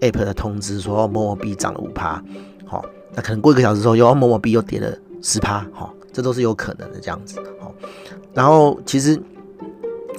[0.00, 2.22] App 的通知说某某币涨了五趴，
[2.66, 7.74] 好，那可能过一个小时之后又某某币又跌了十趴，好，这都是有可能的这样子，好，
[8.34, 9.18] 然后其实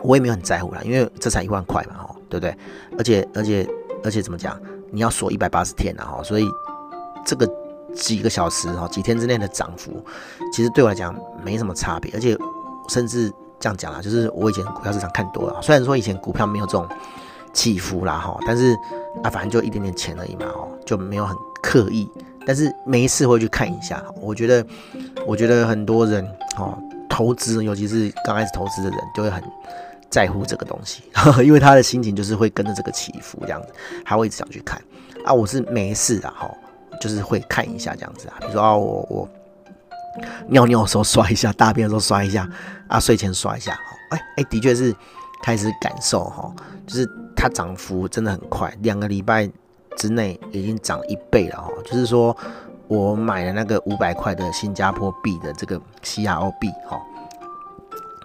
[0.01, 2.57] 我也没有很在乎啦，因为这才一万块嘛，哈，对不对？
[2.97, 3.69] 而且而且
[4.03, 4.59] 而且怎么讲？
[4.89, 6.47] 你要锁一百八十天啊，哈，所以
[7.25, 7.47] 这个
[7.93, 10.03] 几个小时哈，几天之内的涨幅，
[10.51, 12.35] 其实对我来讲没什么差别，而且
[12.89, 16.87] 甚至这样讲啦，就是我以前股票市场看多了，虽然说以前股票没有这种。
[17.57, 18.77] 起伏啦哈，但是
[19.23, 22.07] 啊，反正就一点点钱而已嘛哈，就没有很刻意，
[22.45, 24.03] 但是没事会去看一下。
[24.21, 24.63] 我觉得，
[25.25, 26.23] 我觉得很多人
[26.59, 26.77] 哦，
[27.09, 29.43] 投资尤其是刚开始投资的人，就会很
[30.07, 31.01] 在乎这个东西，
[31.43, 33.69] 因为他的心情就是会跟着这个起伏这样子，
[34.05, 34.79] 他会一直想去看
[35.25, 35.33] 啊。
[35.33, 36.51] 我是没事啊哈，
[37.01, 39.29] 就是会看一下这样子啊，比如说啊，我我
[40.47, 42.47] 尿尿的时候刷一下，大便的时候刷一下
[42.87, 43.79] 啊，睡前刷一下，
[44.11, 44.95] 哎哎，的确是
[45.41, 46.53] 开始感受哈，
[46.85, 47.09] 就是。
[47.39, 49.47] 它涨幅真的很快，两个礼拜
[49.95, 51.71] 之内已经涨一倍了哈。
[51.85, 52.35] 就是说
[52.87, 56.99] 我买了那个五百块的新加坡币的这个 CRO 币哈，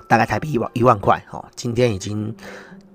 [0.08, 2.34] 大概台币一万一万块哈，今天已经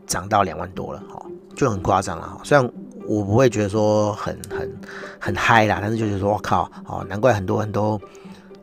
[0.07, 1.23] 涨到两万多了哈，
[1.55, 2.41] 就很夸张了哈。
[2.43, 2.67] 虽然
[3.05, 4.75] 我不会觉得说很很
[5.19, 8.01] 很嗨啦，但是就觉得说我靠哦，难怪很多人都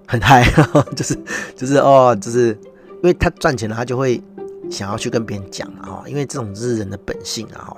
[0.09, 0.43] 很嗨，
[0.97, 1.17] 就是
[1.55, 2.49] 就是哦，就是
[2.95, 4.21] 因为他赚钱了，他就会。
[4.70, 7.77] 想要去跟别人讲啊，因为这种是人的本性啊，哈。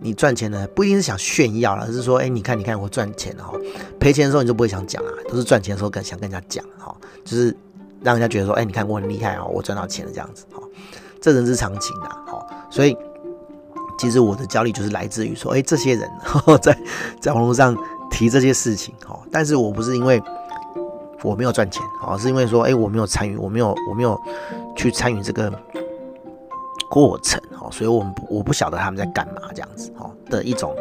[0.00, 3.58] 你赚钱呢，不一定是想炫耀了，而是说，哎，你看，你看我赚钱了，哈。
[3.98, 7.56] 赔钱的时候你就不会想讲啊，都是赚钱的时候跟想跟人家讲，哈，就是
[8.00, 10.62] 让人家觉得说，哎，你看我很厉害啊，我赚到钱了这样子，哈。
[11.20, 12.46] 这人之常情啊，哈。
[12.70, 12.96] 所以
[13.98, 16.08] 其实我的焦虑就是来自于说，哎，这些人
[16.62, 16.78] 在
[17.20, 17.76] 在网络上
[18.08, 19.18] 提这些事情，哈。
[19.32, 20.22] 但是我不是因为
[21.24, 24.16] 我没有赚钱，哈，是因为说，哎，我没有参与，我没有，我没有
[24.76, 25.52] 去参与这个。
[26.90, 30.74] 过程哦，所以我们不我不晓得他们在干嘛这样子哦的一种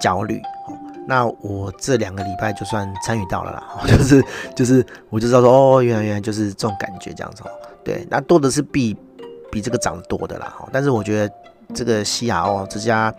[0.00, 0.38] 焦虑
[0.68, 0.76] 哦。
[1.08, 7.50] 那我这两个礼拜就算参与到了啦， 就是就是我就知道说哦，原来原来就是这种感觉这样子哦。
[7.84, 8.96] 对，那多的是比
[9.50, 10.54] 比这个涨得多的啦。
[10.72, 11.34] 但是我觉得
[11.72, 13.14] 这个 CRO 这家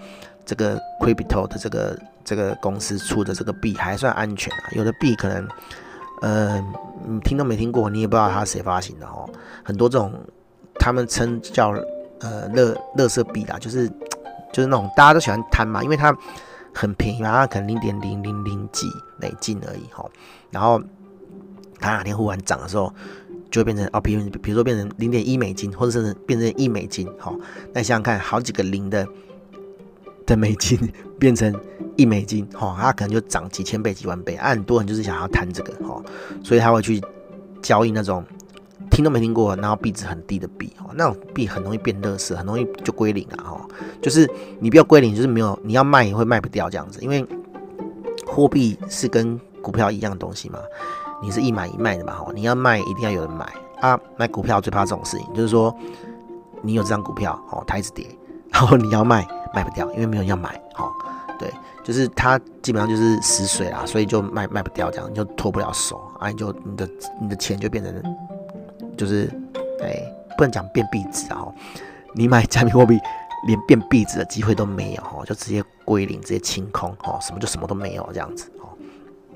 [0.45, 4.63] 这个 Crypto 的这个这个公司出的这个币还算安全啊。
[4.73, 5.47] 有的币可能
[6.21, 6.63] 呃
[7.07, 9.27] 你听都没听过，你也不知道它谁发行的哦。
[9.63, 10.13] 很多这种
[10.77, 11.73] 他们称叫。
[12.19, 13.87] 呃，乐乐色币啦，就是
[14.51, 16.15] 就是那种大家都喜欢贪嘛，因为它
[16.73, 18.87] 很便宜嘛，它可能零点零零零几
[19.19, 20.03] 美金而已哈。
[20.49, 20.81] 然后
[21.79, 22.91] 它哪天忽然涨的时候，
[23.51, 27.31] 就会变成哦，比如比如说变成零点一美金，或者是变成一美金哈。
[27.71, 29.07] 那想想看，好几个零的
[30.25, 31.53] 的美金变成
[31.95, 34.33] 一美金哈，它可能就涨几千倍、几万倍。
[34.35, 36.01] 啊，很多人就是想要贪这个哈，
[36.43, 36.99] 所以他会去
[37.61, 38.23] 交易那种。
[38.89, 43.67] 听都没听过，然后币值很低的币哦，那种币很容易变乐色，很容易就归零啊哈。
[44.01, 47.25] 就是你不要归零，就是没有你要卖也会卖不掉这样子，因为
[48.25, 50.59] 货币是跟股票一样的东西嘛，
[51.21, 52.31] 你是一买一卖的嘛哈。
[52.33, 53.45] 你要卖一定要有人买
[53.81, 55.75] 啊，卖股票最怕这种事情，就是说
[56.61, 58.05] 你有这张股票哦，它一直跌，
[58.51, 60.89] 然后你要卖卖不掉，因为没有人要买哦。
[61.39, 61.51] 对，
[61.83, 66.89] 就是它基本上就是死水啦，所以就卖卖不掉这样，你就脱不了手啊，你就你的
[67.21, 67.93] 你的钱就变成。
[68.97, 69.31] 就是，
[69.81, 70.01] 哎、
[70.35, 71.45] 不能讲变币值啊！
[72.15, 72.99] 你买加密货币，
[73.45, 78.69] 连变币值的机会都没有哈，就直接归零，直接清空哈，什么就什么都没有这样子哦。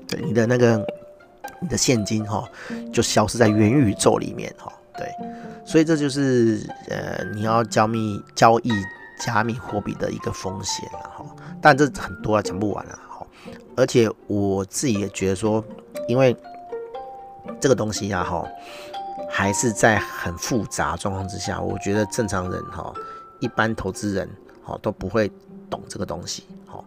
[0.08, 0.84] 对，你的那个
[1.60, 2.44] 你的现金哈，
[2.92, 4.72] 就消失在元宇宙里面哈。
[4.98, 5.08] 对，
[5.64, 8.72] 所以这就是呃，你要交密交易
[9.20, 11.24] 加密货币的一个风险了哈。
[11.60, 13.24] 但这很多啊，讲不完了哈。
[13.76, 15.64] 而且我自己也觉得说，
[16.08, 16.36] 因为
[17.60, 18.44] 这个东西呀哈。
[19.34, 22.92] 还是在很复杂状况之下，我觉得正常人哈，
[23.40, 24.28] 一般投资人
[24.62, 25.32] 哈都不会
[25.70, 26.84] 懂这个东西哈，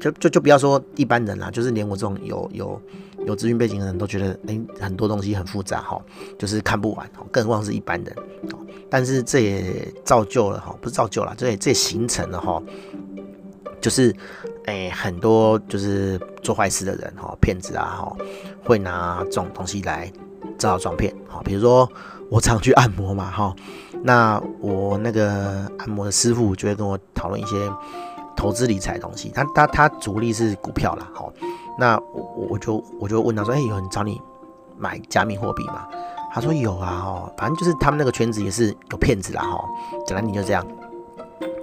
[0.00, 2.80] 就就就不要说一般人啦，就是连我这种有有
[3.26, 6.00] 有资讯背景的人都觉得，哎，很多东西很复杂哈，
[6.38, 8.16] 就是看不完，更何况是一般人。
[8.88, 12.62] 但是这也造就了哈，不是造就了，这也这也形成了哈，
[13.80, 14.14] 就是
[14.66, 18.16] 哎很多就是做坏事的人哈，骗子啊哈，
[18.64, 20.12] 会拿这种东西来。
[20.58, 21.86] 招摇撞骗，哈，比如说
[22.30, 23.54] 我常去按摩嘛，哈，
[24.02, 27.70] 那我那个按摩的师傅就会跟我讨论一些
[28.34, 31.30] 投资理财东西，他他他主力是股票啦，哈，
[31.78, 34.18] 那我我就我就问他说，哎、有人找你
[34.78, 35.86] 买加密货币吗？
[36.32, 39.62] 他说有啊，哈，反正就是他们那个圈子也是有骗子啦，哈，
[40.06, 40.66] 讲来你就这样，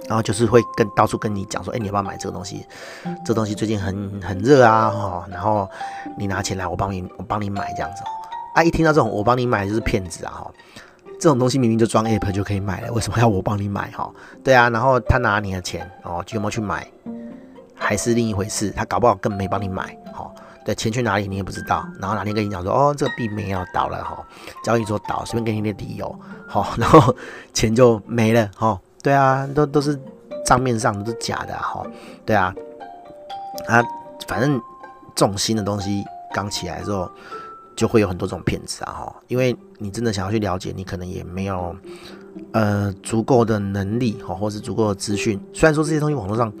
[0.08, 2.66] 然后就是会跟到处跟你讲说，哎、欸，你要不要买这个东西？
[3.24, 5.68] 这个、东西最近很很热啊，哈，然后
[6.18, 8.02] 你拿钱来，我帮你我帮你买这样子。
[8.54, 8.62] 啊！
[8.62, 10.30] 一听到这种，我帮你买就是骗子啊！
[10.30, 10.50] 哈，
[11.20, 13.90] 这种东西明明就装 app 就可以买了，为什么要我帮你买？
[13.90, 14.08] 哈，
[14.44, 14.70] 对啊。
[14.70, 16.86] 然后他拿你的钱哦，就有没有去买？
[17.76, 20.30] 还是另一回事，他搞不好根本没帮你买，哈，
[20.64, 24.24] 对，钱去哪里你也不知道，然后哪天跟你讲说，哦，这个币没有倒了，哈，
[24.62, 26.06] 交易所倒，随便给你点理由，
[26.52, 27.14] 哦，然后
[27.52, 29.96] 钱就没了，哈，对啊，都都是
[30.44, 31.86] 账面上都是假的，哈，
[32.26, 32.52] 对啊，
[33.68, 33.80] 啊，
[34.26, 34.60] 反正
[35.14, 37.08] 这种新的东西刚起来的时候，
[37.76, 41.76] 就会有很多这种骗子啊，哈，因为你真的想要去了解，你可能也没有。
[42.50, 45.40] 呃，足够的能力哈，或是足够的资讯。
[45.52, 46.52] 虽然说这些东西网络上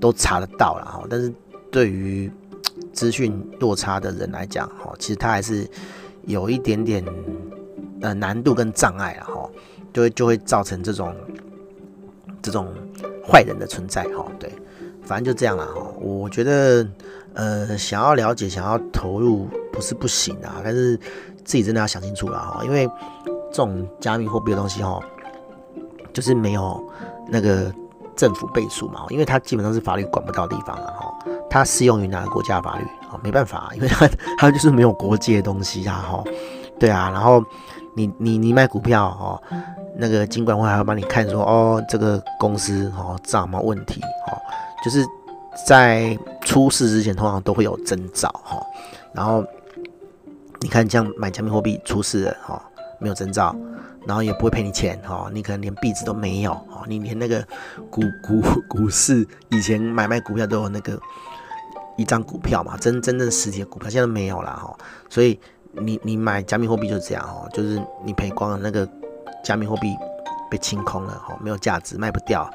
[0.00, 1.32] 都查得到了哈，但是
[1.68, 2.30] 对于
[2.92, 5.68] 资讯落差的人来讲哈，其实他还是
[6.26, 7.04] 有一点点
[8.02, 9.50] 呃难度跟障碍了哈，
[9.92, 11.12] 就会就会造成这种
[12.46, 12.72] 这种
[13.26, 14.24] 坏人的存在哈。
[14.38, 14.50] 对，
[15.02, 15.92] 反正就这样了哈。
[16.00, 16.86] 我觉得
[17.34, 20.96] 呃，想要了解、想要投入不是不行啊，但是
[21.44, 22.88] 自己真的要想清楚了哈，因为
[23.50, 25.00] 这种加密货币的东西哈。
[26.12, 26.82] 就是没有
[27.28, 27.70] 那个
[28.16, 31.14] 政府背书嘛，因为它基本上是法律管不到的地方啊，哈，
[31.50, 33.20] 它适用于哪个国家的法律啊？
[33.22, 36.24] 没办法，因为它它就是没有国界的东西啊，哈，
[36.80, 37.44] 对啊，然后
[37.96, 39.42] 你你你卖股票哦，
[39.96, 44.38] 那个金管会还会帮你看说，哦，这个公司哦账有没有问题，哦，
[44.84, 45.04] 就是
[45.66, 48.64] 在出事之前通常都会有征兆，哈，
[49.12, 49.42] 然后
[50.60, 52.62] 你看像买加密货币出事了，哈，
[53.00, 53.56] 没有征兆。
[54.06, 57.44] 然后也不会赔你钱哦，你可能连币值都没有哦，你连那个
[57.90, 60.96] 股股股市以前买卖股票都有那个
[61.96, 64.72] 一张股票嘛，真真正实体的股票现在没有了哈，
[65.10, 65.40] 所以
[65.80, 68.88] 你你买加密货币就是这样哦，就是你赔光了那个
[69.44, 69.94] 加密货币
[70.50, 72.50] 被清空了哈，没有价值卖不掉，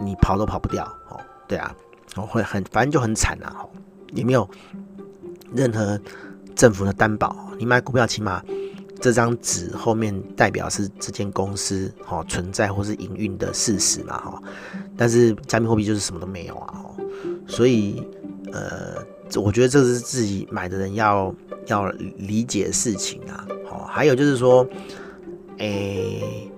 [0.00, 1.74] 你跑都跑不掉哦，对啊，
[2.16, 3.64] 我会很反正就很惨啊，
[4.12, 4.48] 也没有
[5.52, 5.98] 任何
[6.54, 8.42] 政府的担保，你买股票起码。
[9.00, 14.42] 这张纸后面代表是这间公司哦存在或是营运的事实嘛哈，
[14.96, 16.84] 但是加密货币就是什么都没有啊，
[17.46, 18.04] 所以
[18.52, 18.96] 呃，
[19.36, 21.34] 我觉得这是自己买的人要
[21.66, 23.46] 要理解的事情啊。
[23.68, 24.66] 好，还有就是说，
[25.58, 26.50] 诶，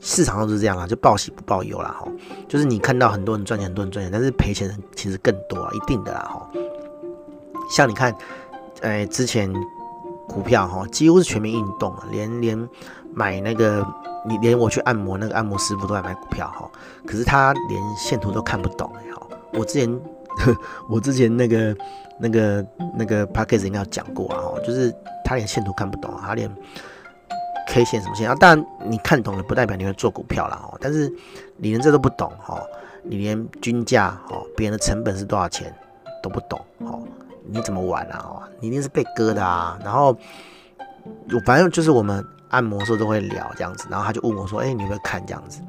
[0.00, 2.08] 市场上都是这样啦，就报喜不报忧啦哈，
[2.48, 6.50] 就是你看到很多人赚钱，很多人赚钱，但是赔钱人其实更多啊，一定的啦哈。
[7.70, 8.14] 像你看，
[8.80, 9.52] 诶，之前。
[10.32, 12.68] 股票哈，几乎是全民运动啊，连连
[13.12, 13.84] 买那个，
[14.24, 16.70] 你连我去按摩那个按摩师傅都在买股票哈，
[17.04, 20.00] 可是他连线图都看不懂哎哈，我之前
[20.88, 21.76] 我之前那个
[22.18, 22.66] 那个
[22.96, 26.50] 那个 Podcast 应该有讲过啊，就是他连线图看不懂，他连
[27.68, 31.08] K 线什么线啊，当然你看懂了不代表你会做股票了哦，但是
[31.56, 32.60] 你连这都不懂哦，
[33.02, 35.74] 你连均价哦，别人的成本是多少钱
[36.22, 37.00] 都不懂哦。
[37.52, 38.42] 你怎么玩啊？
[38.60, 39.76] 你一定是被割的啊！
[39.82, 40.16] 然后，
[41.32, 45.60] 我反正就是我们按摩时候都会聊这样子，然后他就问我说：“哎、欸，你会看这样子？”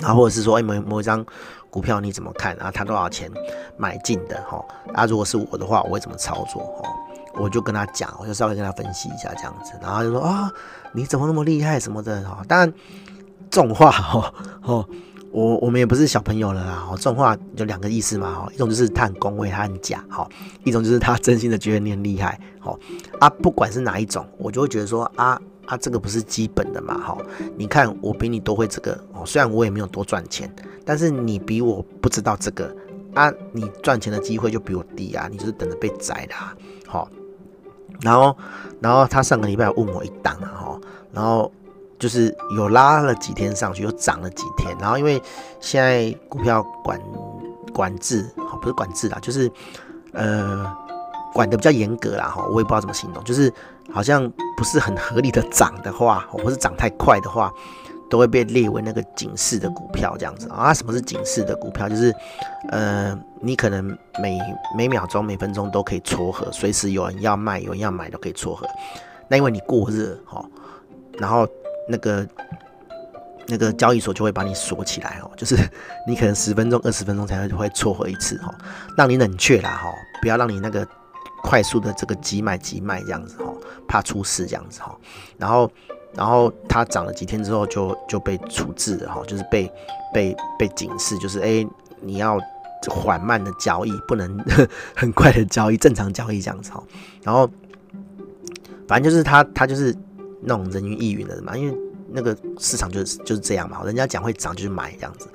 [0.00, 1.26] 然后或者是说：“哎、某某一张
[1.70, 2.56] 股票你怎么看？
[2.56, 3.30] 然后他多少钱
[3.76, 4.42] 买进的？
[4.42, 6.62] 哈，啊，如果是我的话，我会怎么操作？
[6.82, 6.90] 哈，
[7.34, 10.50] 我就跟他讲，我就稍微跟他分析一下这样子，然后就说：啊，
[10.92, 12.22] 你怎么那么厉害什么的？
[12.28, 12.72] 哈，当然
[13.50, 14.84] 这种话，哈，哈。”
[15.32, 20.28] 我我们也不是小朋友了啦，哦，这种话有两个意思嘛，哈，一种就是他很恭维，他很假，哈，
[20.64, 22.76] 一种就是他真心的觉得你很厉害，好
[23.20, 27.16] 啊，不管是哪一种，我就会觉得说啊啊，这个不是基本的嘛，哈，
[27.56, 30.52] 你看我比你多会这个，哦，虽然我也没有多赚钱，
[30.84, 32.74] 但是你比我不知道这个
[33.14, 36.34] 啊，你赚钱的机会就比我低啊，你就是等着被宰的，
[36.86, 37.08] 好，
[38.00, 38.36] 然后
[38.80, 40.80] 然后他上个礼拜问我一档啊，哈，
[41.12, 41.50] 然后。
[42.00, 45.22] 就是有拉了几天上去，又涨了几天，然后因为
[45.60, 46.98] 现在股票管
[47.74, 49.52] 管制，好，不是管制啦，就是
[50.12, 50.66] 呃
[51.34, 53.52] 管得比较严格啦，哈，我也不知道怎么形容，就是
[53.92, 57.50] 好像不是很合理的涨的话，或是涨太快的话，
[58.10, 60.74] 都会被列为那个警示的股票这样子啊。
[60.74, 61.88] 什么是警示的股票？
[61.88, 62.14] 就是
[62.68, 64.38] 呃你可能每
[64.76, 68.66] 每秒钟、每分钟都可以撮合，随时有人要卖、有人要买都可以撮合。
[69.28, 70.44] 那因为你过热，哈，
[71.18, 71.48] 然后。
[71.88, 72.24] 那个
[73.48, 75.56] 那个交易所就会把你锁起来哦，就是
[76.06, 78.54] 你可能十分钟、二十分钟才会会撮合一次哈，
[78.96, 79.88] 让你冷却啦哈，
[80.22, 80.86] 不要让你那个
[81.42, 83.52] 快速的这个急买急卖这样子哈，
[83.88, 84.96] 怕出事这样子哈。
[85.38, 85.70] 然后
[86.14, 89.70] 然后它涨了几天之后就就被处置了哈，就是被
[90.12, 91.66] 被被警示，就是哎
[92.00, 92.40] 你要
[92.88, 94.38] 缓慢的交易，不能
[94.94, 96.82] 很快的交易，正常交易这样子哈。
[97.22, 97.50] 然后
[98.86, 99.96] 反正就是他他就是。
[100.42, 105.28] 那种人云亦云的嘛，因为那个市场就是就是这样嘛，人家讲会涨就去买这样子，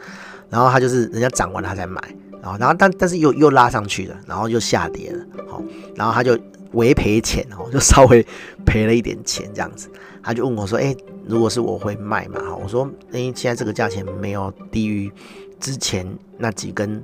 [0.49, 2.01] 然后他就是人家涨完了他才买，
[2.45, 5.60] 然后然后但但是又又拉上去了，然后又下跌了，好，
[5.95, 6.38] 然后他就
[6.73, 8.23] 微赔钱哦，就稍微
[8.65, 9.89] 赔了一点钱这样子，
[10.21, 12.39] 他就问我说，哎，如果是我会卖嘛？
[12.39, 15.12] 哈，我说，哎，现在这个价钱没有低于
[15.60, 17.03] 之前那几根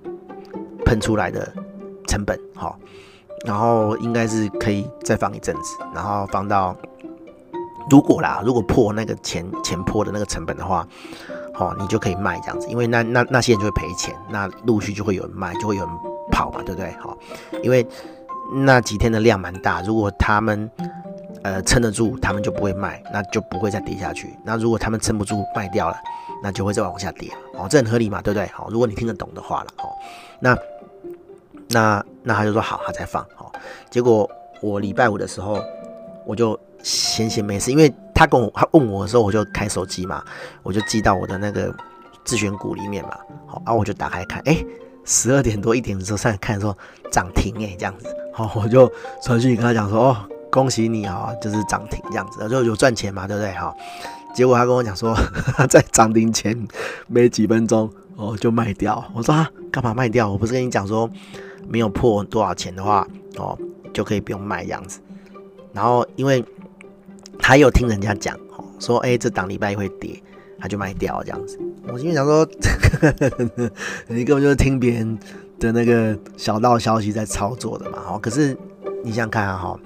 [0.85, 1.51] 喷出来的
[2.07, 2.77] 成本，好，
[3.45, 6.77] 然后应该是可以再放一阵子，然后放到
[7.89, 10.87] 如果啦，如果破那个前前破的那个成本的话，
[11.53, 15.93] 好，你就可以卖这样子，因为那那那些人就会赔钱，那陆续就会有人卖，就会有人
[16.31, 16.91] 跑嘛，对不对？
[16.99, 17.17] 好，
[17.63, 17.85] 因为
[18.53, 20.69] 那几天的量蛮大，如果他们
[21.43, 24.33] 呃撑得住，他们就不会卖，那就不会再跌下去。
[24.43, 25.97] 那如果他们撑不住卖掉了，
[26.43, 28.47] 那就会再往下跌哦，这很合理嘛，对不对？
[28.47, 29.89] 好，如果你听得懂的话了，哦，
[30.39, 30.57] 那
[31.69, 33.51] 那那他就说好，他再放，好，
[33.89, 34.29] 结果
[34.61, 35.63] 我礼拜五的时候，
[36.25, 40.23] 我就闲闲没事，因为他跟我他问我的时候，我就开手机嘛，
[40.63, 41.73] 我就记到我的那个
[42.23, 43.17] 自选股里面嘛，
[43.47, 44.63] 好，然后我就打开看，哎，
[45.05, 46.77] 十二点多一点的时候上来看说
[47.11, 48.91] 涨停哎，这样子，好，我就
[49.23, 50.17] 传讯跟他讲说，哦，
[50.51, 53.51] 恭喜你啊，就是涨停这样子，就有赚钱嘛，对不对？
[53.53, 53.75] 好。
[54.33, 55.13] 结果他跟我讲说，
[55.67, 56.57] 在涨停前
[57.07, 59.03] 没几分钟哦就卖掉。
[59.13, 60.31] 我说啊，干嘛卖掉？
[60.31, 61.09] 我不是跟你讲说，
[61.67, 63.57] 没有破多少钱的话哦
[63.93, 65.01] 就可以不用卖这样子。
[65.73, 66.41] 然后因为
[67.41, 70.21] 他有听人家讲哦，说哎这档礼拜会跌，
[70.59, 71.59] 他就卖掉这样子。
[71.87, 72.47] 我心里想说，
[74.07, 75.19] 你根本就是听别人
[75.59, 77.97] 的那个小道消息在操作的嘛。
[78.09, 78.55] 哦，可是
[79.03, 79.79] 你想想看啊哈。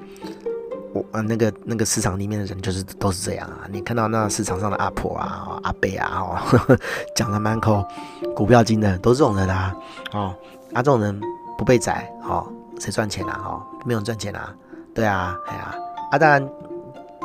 [0.94, 6.78] 我，那个那个市场里面的人就是都是这样啊，你看到那市场上的阿婆啊、阿伯啊，哦，
[7.18, 7.86] 讲的满口
[8.34, 9.76] 股票经的，都是这种人啊，
[10.13, 10.34] 哦，
[10.72, 11.20] 啊，这种人
[11.58, 13.41] 不被宰，哦，谁赚钱啊？
[13.44, 14.56] 哦，没有人赚钱啊，
[14.94, 15.76] 对啊，哎呀，
[16.12, 16.50] 啊，当然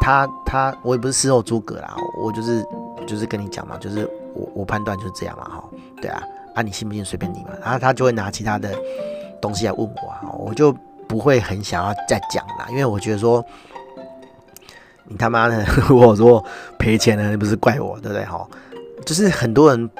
[0.01, 2.67] 他他我也不是事后诸葛啦，我就是
[3.07, 5.65] 就是跟你讲嘛，就是我我判断就是这样嘛，哈，
[6.01, 6.23] 对啊，
[6.55, 8.75] 啊，你信不信随便你嘛，然后他就会拿其他的
[9.41, 10.75] 东西来问我啊，我就。
[11.11, 13.45] 不会很想要再讲啦，因为我觉得说，
[15.07, 16.45] 你他妈的， 如果说
[16.79, 18.25] 赔钱了，你不是怪我，对不对？
[18.27, 18.47] 哈，
[19.05, 19.91] 就是很多人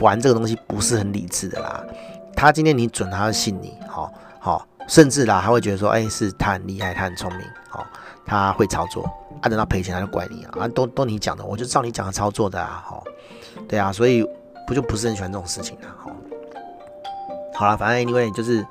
[0.00, 1.82] 玩这个东西不是很理智的啦。
[2.36, 7.40] 他今天你准，他信你，好好，甚至啦，他会觉得说，哎，是他很厉害，他很聪明，
[7.70, 7.86] 好，
[8.26, 9.10] 他会操作。
[9.42, 13.04] 啊，等到赔钱他就怪你啊，啊，都都你讲的，我就照你讲的操作的啊，好，
[13.68, 14.24] 对啊，所以
[14.66, 16.16] 不就不是很喜欢这种事情啊，好，
[17.54, 18.64] 好了，反正因为就是。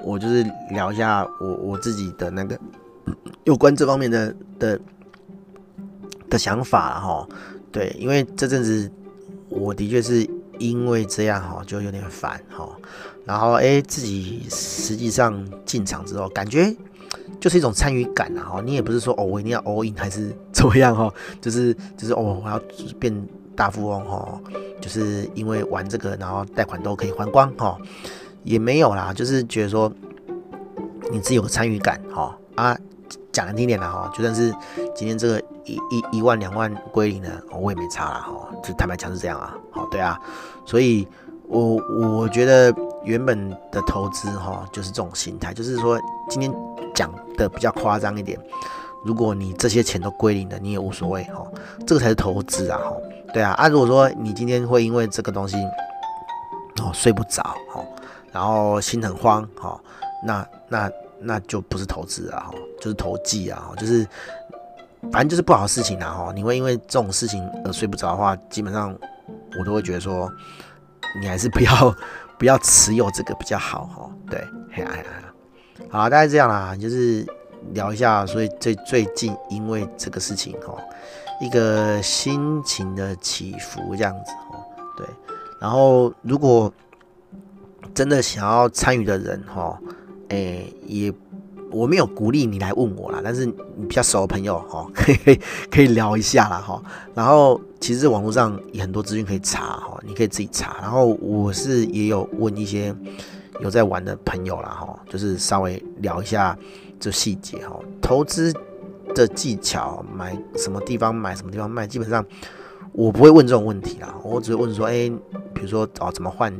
[0.00, 2.56] 我就是聊一下我我自己的那个
[3.44, 4.78] 有关这方面的的
[6.28, 7.26] 的想法哈，
[7.72, 8.92] 对，因为这阵子
[9.48, 12.68] 我的确是因为这样哈，就有点烦哈，
[13.24, 16.76] 然后哎，自己实际上进场之后，感觉
[17.40, 22.60] 就是一种参与感啊哈，你也不是说哦我一定要 all in 还是 怎么样哈，就是就是哦我要
[22.98, 24.40] 变大富翁哈，
[24.80, 27.76] 就是因为玩这个然后贷款都可以还光哈。
[28.44, 29.92] 也没有啦，就是觉得说
[31.10, 32.78] 你自己有个参与感，哈啊，
[33.32, 34.54] 讲难听点啦，哈，就算是
[34.94, 40.16] 今天这个一一一万两万归零了，我也没差啦，哈，就坦白讲是这样啊，好，对啊，
[40.64, 41.08] 所以
[41.48, 42.72] 我我觉得
[43.06, 46.52] 原本的投资哈，就是这种心态，就是说今天
[46.94, 48.38] 讲的比较夸张一点，
[49.04, 51.46] 如果你这些钱都归零了，你也无所谓，哈，
[51.86, 52.92] 这个才是投资啊，哈，
[53.32, 55.56] 对啊，啊，如果说你今天会因为这个东西
[56.82, 57.42] 哦睡不着，
[57.72, 57.82] 哈。
[58.32, 59.80] 然后心很慌，哈，
[60.22, 64.06] 那那那就不是投资啊，哈，就是投机啊，就是
[65.10, 68.94] 反正就是不好事情啊，哈，你会因为这种事情而睡不着的话，基本上
[69.58, 70.30] 我都会觉得说，
[71.18, 71.72] 你还是不要
[72.38, 74.38] 不要持有这个比较好，哈，对，
[74.72, 75.04] 哎呀呀，
[75.90, 77.26] 好，大概这样啦，就是
[77.72, 80.76] 聊一下，所以最最近因为这个事情，哈，
[81.40, 84.64] 一个心情的起伏这样子，哈，
[84.96, 85.06] 对，
[85.60, 86.72] 然后如果。
[87.94, 89.78] 真的想要参与的人，哈，
[90.28, 91.10] 诶，也
[91.70, 93.54] 我没有鼓励你来问我啦，但是你
[93.88, 96.82] 比较熟的朋友，哈， 可以可以聊一下啦，哈。
[97.14, 100.76] 然后其实网络上有很多资讯可以查，哈，你可以自己查。
[100.80, 102.94] 然后我是也有问一些
[103.60, 106.56] 有在玩的朋友啦，哈，就是稍微聊一下
[106.98, 108.52] 这细节，哈，投资
[109.14, 112.24] 的技巧，买什么地方买什么地方卖，基本上
[112.92, 115.10] 我不会问这种问题啦，我只会问说，诶，
[115.52, 116.52] 比如说哦，怎么换？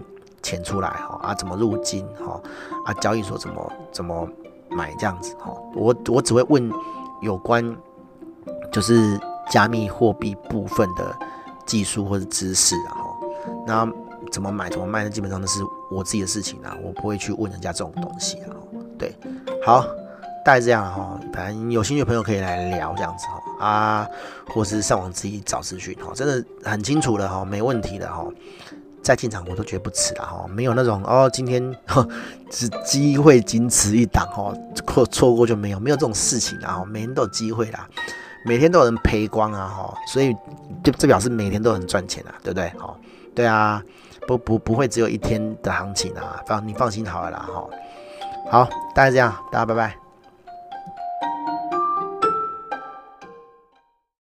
[0.43, 2.41] 钱出来哈啊，怎么入金哈
[2.85, 2.95] 啊？
[3.01, 4.29] 交易所怎么怎么
[4.71, 5.53] 买这样子哈？
[5.75, 6.71] 我我只会问
[7.23, 7.77] 有关
[8.73, 9.19] 就是
[9.51, 11.17] 加密货币部分的
[11.65, 13.17] 技术或者知识啊哈。
[13.67, 13.93] 那
[14.31, 15.11] 怎么买怎么卖呢？
[15.11, 15.61] 基本上都是
[15.91, 18.51] 我自己的事情啊，我不会去问人家这种东西啊。
[18.99, 19.15] 对，
[19.65, 19.83] 好，
[20.45, 21.19] 大概这样哈。
[21.33, 24.09] 反正有兴趣的朋友可以来聊这样子哈啊，
[24.49, 28.27] 或是上网自己找资讯哈，真的很清楚的哈，没问题的哈。
[29.07, 31.63] 再进场我都觉得不迟了哈，没有那种哦，今天
[32.51, 34.53] 只机会仅此一档哈，
[34.85, 37.89] 错错过就没有，没有这种事情啊，每天都有机会啦，
[38.45, 40.35] 每天都有人赔光啊哈，所以
[40.83, 42.69] 就这表示每天都很赚钱啊，对不对？
[42.77, 42.99] 好，
[43.33, 43.81] 对啊，
[44.27, 47.65] 不不不会只有一天的行情啊，放你放心好了啦哈。
[48.51, 50.06] 好，大家这样，大家拜拜。